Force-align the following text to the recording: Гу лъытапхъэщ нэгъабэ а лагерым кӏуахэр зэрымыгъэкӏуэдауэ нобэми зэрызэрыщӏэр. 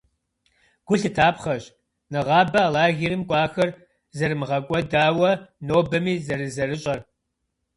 Гу 0.87 0.95
лъытапхъэщ 1.01 1.63
нэгъабэ 2.11 2.59
а 2.67 2.71
лагерым 2.73 3.23
кӏуахэр 3.29 3.69
зэрымыгъэкӏуэдауэ 4.17 5.31
нобэми 5.67 6.13
зэрызэрыщӏэр. 6.25 6.99